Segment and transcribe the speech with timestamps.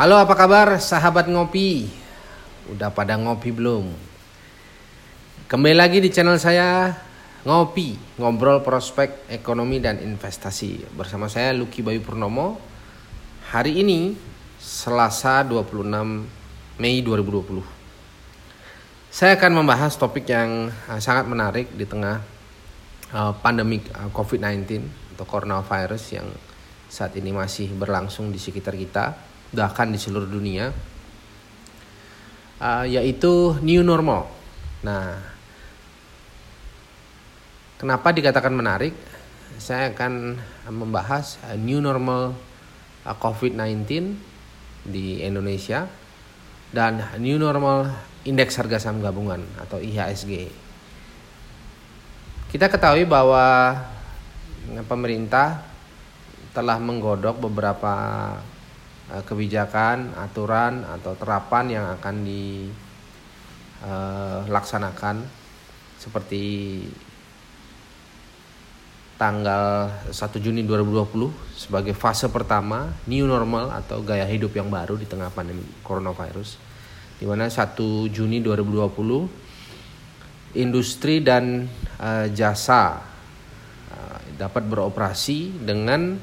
[0.00, 1.84] Halo apa kabar sahabat ngopi?
[2.72, 3.84] Udah pada ngopi belum?
[5.44, 6.88] Kembali lagi di channel saya
[7.44, 10.88] Ngopi Ngobrol prospek ekonomi dan investasi.
[10.96, 12.56] Bersama saya Lucky Bayu Purnomo.
[13.52, 14.16] Hari ini
[14.56, 15.84] Selasa 26
[16.80, 17.60] Mei 2020
[19.12, 22.24] Saya akan membahas topik yang uh, sangat menarik di tengah
[23.12, 24.80] uh, pandemi uh, COVID-19
[25.12, 26.32] atau coronavirus yang
[26.88, 30.70] saat ini masih berlangsung di sekitar kita bahkan di seluruh dunia
[32.60, 34.28] uh, yaitu new normal.
[34.84, 35.18] Nah,
[37.80, 38.94] kenapa dikatakan menarik?
[39.60, 40.38] Saya akan
[40.70, 42.36] membahas uh, new normal
[43.02, 44.14] uh, COVID-19
[44.86, 45.88] di Indonesia
[46.70, 47.90] dan new normal
[48.22, 50.52] indeks harga saham gabungan atau IHSG.
[52.50, 53.78] Kita ketahui bahwa
[54.86, 55.66] pemerintah
[56.50, 57.94] telah menggodok beberapa
[59.26, 62.14] kebijakan, aturan atau terapan yang akan
[63.82, 65.28] dilaksanakan eh,
[66.00, 66.44] seperti
[69.20, 75.04] tanggal 1 Juni 2020 sebagai fase pertama new normal atau gaya hidup yang baru di
[75.04, 76.56] tengah pandemi coronavirus
[77.20, 77.76] di mana 1
[78.08, 81.68] Juni 2020 industri dan
[82.00, 83.04] uh, jasa
[83.92, 86.16] uh, dapat beroperasi dengan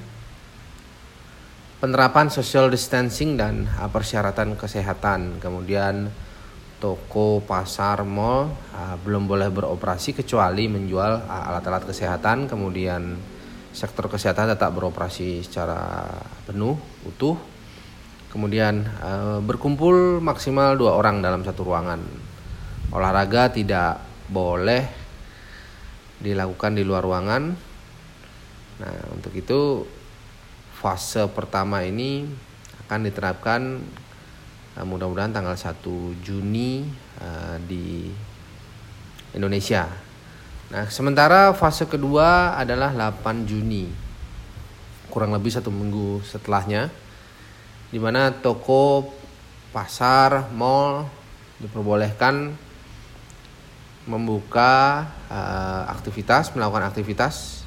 [1.77, 5.37] penerapan social distancing dan uh, persyaratan kesehatan.
[5.37, 6.09] Kemudian
[6.81, 12.49] toko, pasar, mall uh, belum boleh beroperasi kecuali menjual uh, alat-alat kesehatan.
[12.49, 13.17] Kemudian
[13.73, 16.09] sektor kesehatan tetap beroperasi secara
[16.49, 17.37] penuh, utuh.
[18.27, 18.85] Kemudian
[19.47, 21.97] berkumpul maksimal dua orang dalam satu ruangan.
[22.93, 23.97] Olahraga tidak
[24.29, 24.83] boleh
[26.21, 27.43] dilakukan di luar ruangan.
[28.77, 29.87] Nah, untuk itu
[30.77, 32.29] fase pertama ini
[32.85, 33.81] akan diterapkan
[34.77, 35.81] uh, mudah-mudahan tanggal 1
[36.21, 36.85] Juni
[37.17, 38.13] uh, di
[39.33, 39.89] Indonesia.
[40.69, 43.89] Nah, sementara fase kedua adalah 8 Juni.
[45.09, 46.93] Kurang lebih satu minggu setelahnya
[47.89, 49.09] di mana toko,
[49.71, 51.07] pasar, mall
[51.57, 52.53] diperbolehkan
[54.07, 57.65] membuka uh, aktivitas, melakukan aktivitas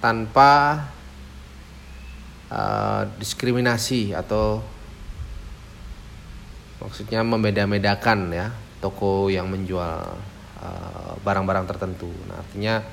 [0.00, 0.80] tanpa
[2.50, 4.62] uh, diskriminasi atau
[6.82, 10.04] maksudnya membeda-bedakan ya toko yang menjual
[10.60, 12.12] eh, barang-barang uh, tertentu.
[12.28, 12.84] Nah, artinya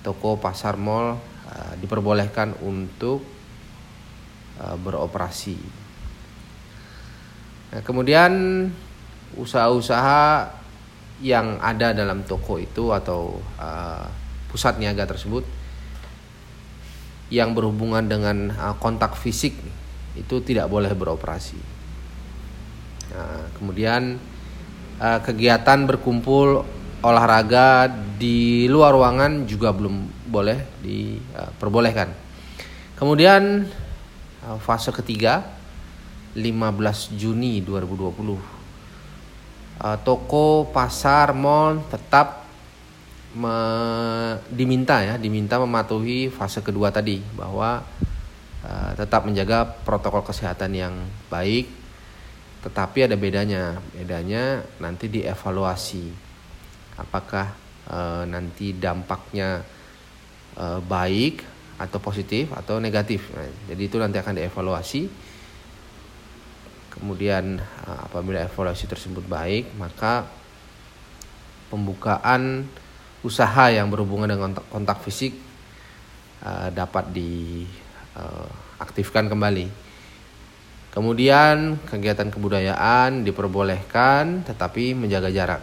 [0.00, 3.22] toko, pasar, mall uh, diperbolehkan untuk
[4.58, 5.60] uh, beroperasi.
[7.70, 8.32] Nah, kemudian
[9.36, 10.50] usaha-usaha
[11.20, 14.08] yang ada dalam toko itu atau uh,
[14.50, 15.44] pusat niaga tersebut
[17.32, 19.58] yang berhubungan dengan uh, kontak fisik
[20.14, 21.58] itu tidak boleh beroperasi.
[23.10, 24.18] Nah, kemudian
[25.02, 26.62] uh, kegiatan berkumpul
[27.02, 32.08] olahraga di luar ruangan juga belum boleh diperbolehkan.
[32.08, 32.18] Uh,
[32.96, 33.66] kemudian
[34.62, 35.42] fase ketiga
[36.38, 38.56] 15 Juni 2020
[40.06, 42.45] toko, pasar, mall tetap
[43.36, 43.56] me,
[44.48, 47.84] diminta ya, diminta mematuhi fase kedua tadi bahwa
[48.64, 50.94] uh, tetap menjaga protokol kesehatan yang
[51.28, 51.68] baik.
[52.64, 56.10] Tetapi ada bedanya, bedanya nanti dievaluasi
[56.96, 57.52] apakah
[57.92, 59.60] uh, nanti dampaknya
[60.56, 61.44] uh, baik
[61.76, 63.28] atau positif atau negatif.
[63.36, 65.02] Nah, jadi itu nanti akan dievaluasi.
[66.96, 70.24] Kemudian apabila evaluasi tersebut baik, maka
[71.68, 72.64] pembukaan
[73.24, 75.32] usaha yang berhubungan dengan kontak, fisik
[76.44, 79.86] uh, dapat diaktifkan uh, kembali.
[80.96, 85.60] Kemudian kegiatan kebudayaan diperbolehkan tetapi menjaga jarak.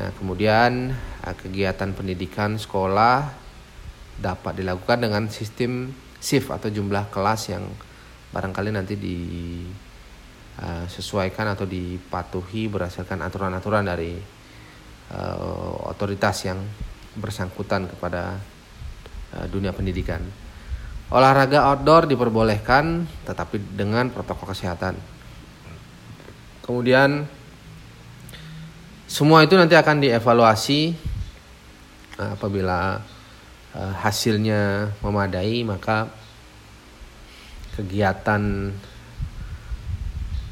[0.00, 3.28] Nah, kemudian uh, kegiatan pendidikan sekolah
[4.18, 7.62] dapat dilakukan dengan sistem shift atau jumlah kelas yang
[8.34, 8.98] barangkali nanti
[10.58, 14.18] disesuaikan uh, atau dipatuhi berdasarkan aturan-aturan dari
[15.12, 16.60] uh, otoritas yang
[17.18, 18.38] bersangkutan kepada
[19.34, 20.20] uh, dunia pendidikan.
[21.08, 24.92] Olahraga outdoor diperbolehkan tetapi dengan protokol kesehatan.
[26.60, 27.24] Kemudian
[29.08, 30.92] semua itu nanti akan dievaluasi
[32.20, 33.00] uh, apabila
[33.72, 36.12] uh, hasilnya memadai maka
[37.72, 38.74] kegiatan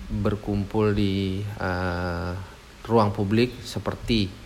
[0.08, 2.32] berkumpul di uh,
[2.86, 4.45] ruang publik seperti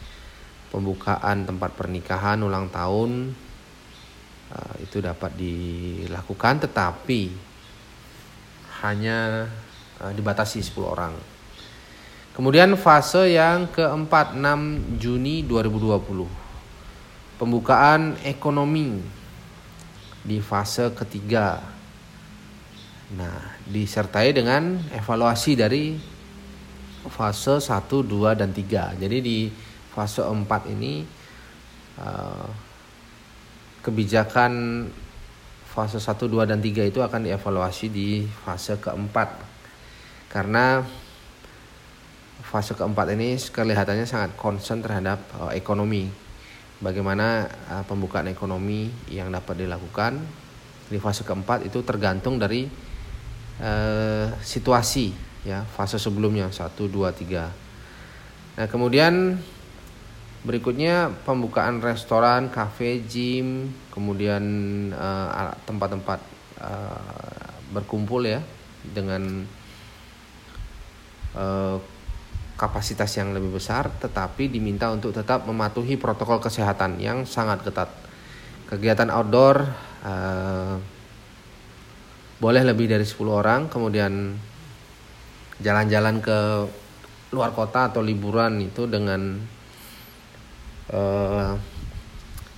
[0.71, 3.35] pembukaan tempat pernikahan ulang tahun
[4.55, 7.31] uh, itu dapat dilakukan tetapi
[8.81, 9.51] hanya
[10.01, 11.15] uh, dibatasi 10 orang.
[12.31, 16.25] Kemudian fase yang keempat 6 Juni 2020.
[17.37, 19.03] Pembukaan ekonomi
[20.25, 21.61] di fase ketiga.
[23.11, 25.99] Nah, disertai dengan evaluasi dari
[27.11, 27.67] fase 1,
[28.07, 28.95] 2 dan 3.
[28.97, 29.39] Jadi di
[30.01, 31.05] fase 4 ini
[32.01, 32.49] uh,
[33.85, 34.53] kebijakan
[35.69, 39.29] fase 1, 2 dan 3 itu akan dievaluasi di fase keempat.
[40.33, 40.81] Karena
[42.41, 46.09] fase keempat ini kelihatannya sangat concern terhadap uh, ekonomi.
[46.81, 50.17] Bagaimana uh, pembukaan ekonomi yang dapat dilakukan
[50.89, 52.65] di fase keempat itu tergantung dari
[53.61, 55.13] uh, situasi
[55.45, 57.53] ya fase sebelumnya satu dua tiga.
[58.57, 59.39] Nah kemudian
[60.41, 64.43] berikutnya pembukaan restoran, kafe, gym, kemudian
[65.69, 66.21] tempat-tempat
[66.61, 68.41] uh, uh, berkumpul ya
[68.81, 69.45] dengan
[71.37, 71.77] uh,
[72.57, 77.89] kapasitas yang lebih besar tetapi diminta untuk tetap mematuhi protokol kesehatan yang sangat ketat.
[78.69, 79.67] Kegiatan outdoor
[80.07, 80.77] uh,
[82.41, 84.33] boleh lebih dari 10 orang, kemudian
[85.61, 86.39] jalan-jalan ke
[87.37, 89.37] luar kota atau liburan itu dengan
[90.93, 91.55] uh,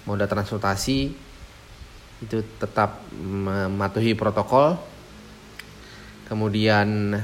[0.08, 1.12] moda transportasi
[2.22, 4.78] itu tetap mematuhi protokol.
[6.30, 7.18] Kemudian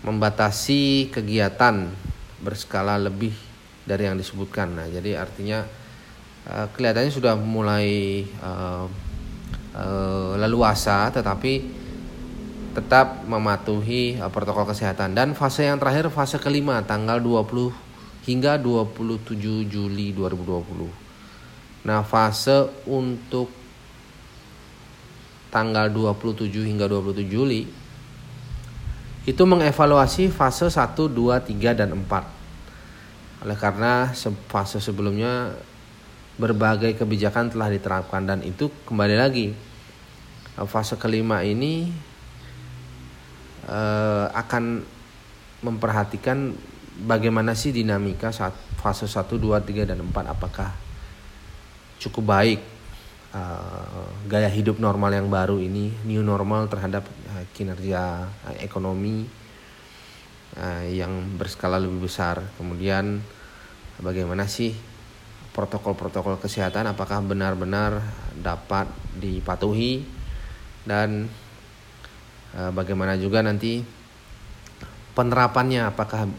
[0.00, 1.90] membatasi kegiatan
[2.40, 3.34] berskala lebih
[3.84, 4.78] dari yang disebutkan.
[4.78, 5.66] Nah, jadi artinya
[6.48, 8.86] uh, kelihatannya sudah mulai uh,
[10.38, 11.76] leluasa, tetapi
[12.72, 15.12] tetap mematuhi uh, protokol kesehatan.
[15.12, 17.87] Dan fase yang terakhir, fase kelima, tanggal 20
[18.28, 21.88] hingga 27 Juli 2020.
[21.88, 23.48] Nah, fase untuk
[25.48, 27.64] tanggal 27 hingga 27 Juli
[29.24, 33.44] itu mengevaluasi fase 1, 2, 3 dan 4.
[33.48, 34.12] Oleh karena
[34.52, 35.56] fase sebelumnya
[36.36, 39.46] berbagai kebijakan telah diterapkan dan itu kembali lagi
[40.70, 41.90] fase kelima ini
[43.66, 44.82] eh, akan
[45.62, 46.54] memperhatikan
[46.98, 50.74] bagaimana sih dinamika saat fase 1, 2, 3 dan 4 apakah
[52.02, 52.60] cukup baik
[53.34, 59.26] uh, gaya hidup normal yang baru ini new normal terhadap uh, kinerja uh, ekonomi
[60.58, 62.42] uh, yang berskala lebih besar?
[62.58, 63.22] Kemudian
[64.02, 64.74] bagaimana sih
[65.54, 66.90] protokol-protokol kesehatan?
[66.90, 68.02] Apakah benar-benar
[68.38, 70.02] dapat dipatuhi?
[70.86, 71.28] Dan
[72.54, 73.82] uh, bagaimana juga nanti
[75.12, 75.90] penerapannya?
[75.90, 76.30] Apakah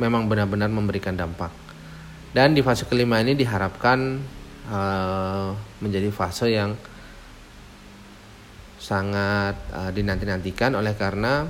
[0.00, 1.52] memang benar-benar memberikan dampak
[2.32, 4.22] dan di fase kelima ini diharapkan
[4.72, 5.52] uh,
[5.84, 6.72] menjadi fase yang
[8.80, 11.44] sangat uh, dinanti-nantikan oleh karena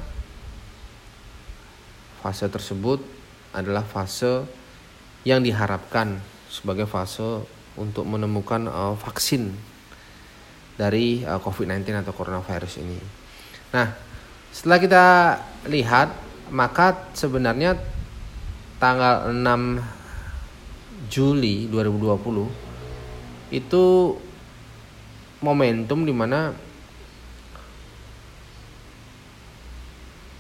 [2.21, 2.99] fase tersebut
[3.55, 4.45] adalah fase
[5.23, 6.19] yang diharapkan
[6.51, 7.47] sebagai fase
[7.79, 9.55] untuk menemukan uh, vaksin
[10.81, 12.99] dari uh, COVID-19 atau coronavirus ini.
[13.77, 13.93] Nah,
[14.51, 15.07] setelah kita
[15.69, 16.09] lihat
[16.51, 17.79] maka sebenarnya
[18.81, 24.17] tanggal 6 Juli 2020 itu
[25.45, 26.57] momentum di mana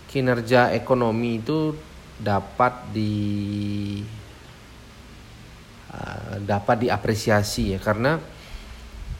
[0.08, 1.76] kinerja ekonomi itu
[2.16, 3.12] dapat di
[5.92, 7.78] uh, dapat diapresiasi ya.
[7.78, 8.16] Karena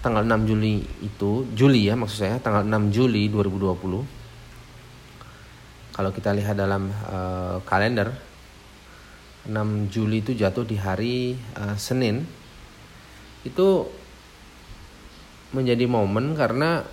[0.01, 6.57] tanggal 6 Juli itu Juli ya maksud saya tanggal 6 Juli 2020 kalau kita lihat
[6.57, 8.30] dalam uh, kalender
[9.49, 12.25] 6 Juli itu jatuh di hari uh, Senin
[13.41, 13.89] itu
[15.57, 16.85] menjadi momen karena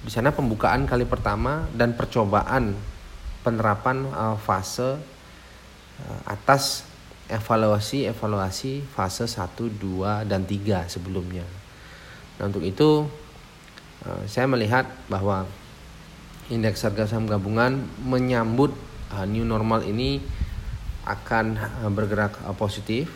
[0.00, 2.74] di sana pembukaan kali pertama dan percobaan
[3.44, 4.96] penerapan uh, fase
[6.00, 6.88] uh, atas
[7.30, 11.46] evaluasi-evaluasi fase 1, 2 dan 3 sebelumnya.
[12.36, 13.06] Nah, untuk itu
[14.02, 15.46] uh, saya melihat bahwa
[16.50, 18.74] indeks harga saham gabungan menyambut
[19.14, 20.18] uh, new normal ini
[21.10, 23.10] akan uh, bergerak uh, positif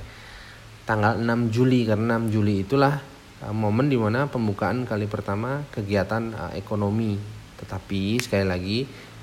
[0.84, 2.98] tanggal 6 Juli karena 6 Juli itulah
[3.46, 7.16] uh, momen di mana pembukaan kali pertama kegiatan uh, ekonomi.
[7.60, 8.78] Tetapi sekali lagi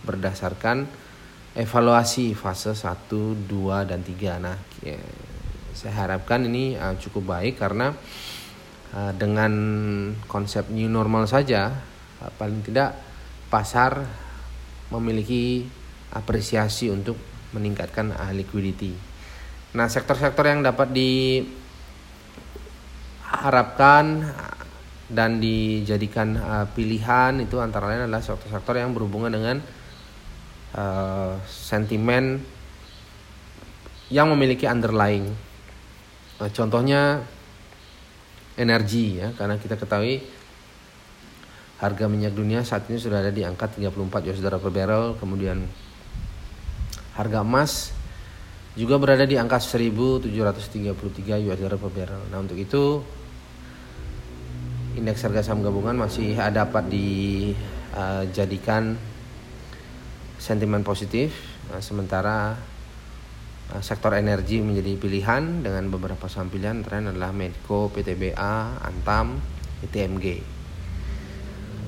[0.05, 0.87] berdasarkan
[1.57, 4.97] evaluasi fase 1, 2 dan 3 nah ya,
[5.73, 7.93] saya harapkan ini uh, cukup baik karena
[9.19, 9.51] dengan
[10.31, 11.75] konsep new normal saja
[12.39, 12.95] paling tidak
[13.51, 14.07] pasar
[14.95, 15.67] memiliki
[16.13, 17.17] apresiasi untuk
[17.55, 18.93] meningkatkan uh, liquidity.
[19.75, 20.91] Nah, sektor-sektor yang dapat
[23.23, 24.05] diharapkan
[25.07, 29.57] dan dijadikan uh, pilihan itu antara lain adalah sektor-sektor yang berhubungan dengan
[30.75, 32.43] uh, sentimen
[34.07, 35.47] yang memiliki underlying
[36.37, 37.25] Nah, contohnya
[38.61, 40.21] energi ya, karena kita ketahui
[41.81, 45.65] harga minyak dunia saat ini sudah ada di angka 34 US dollar per barrel, kemudian
[47.17, 47.97] harga emas
[48.77, 50.29] juga berada di angka 1733
[51.49, 52.21] US dollar per barrel.
[52.29, 53.01] Nah, untuk itu
[54.93, 58.93] indeks harga saham gabungan masih dapat dijadikan
[60.37, 61.33] sentimen positif,
[61.73, 62.53] nah, sementara
[63.67, 69.43] Eh, sektor energi menjadi pilihan dengan beberapa saham pilihan tren adalah Medco, PTBA, Antam,
[69.83, 70.39] ITMG.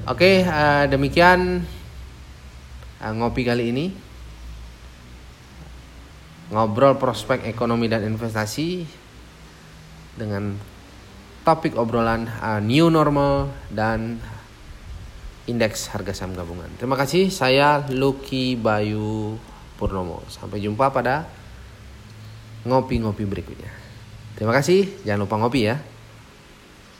[0.04, 1.64] Oke, uh, demikian
[3.00, 3.86] ngopi kali ini.
[6.50, 8.82] Ngobrol prospek ekonomi dan investasi
[10.18, 10.58] dengan
[11.46, 14.18] topik obrolan uh, new normal dan
[15.50, 16.70] indeks harga saham gabungan.
[16.78, 19.38] Terima kasih, saya Lucky Bayu
[19.78, 20.22] Purnomo.
[20.30, 21.26] Sampai jumpa pada
[22.66, 23.74] ngopi-ngopi berikutnya.
[24.38, 25.78] Terima kasih, jangan lupa ngopi ya.